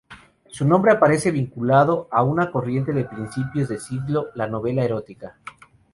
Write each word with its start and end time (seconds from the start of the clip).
Su 0.49 0.65
nombre 0.65 0.91
aparece 0.91 1.29
vinculado 1.29 2.07
a 2.09 2.23
una 2.23 2.49
corriente 2.51 2.91
de 2.91 3.05
principios 3.05 3.69
de 3.69 3.77
siglo: 3.79 4.29
la 4.33 4.47
novela 4.47 4.83
erótica. 4.83 5.37